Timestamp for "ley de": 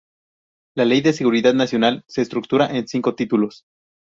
0.83-1.13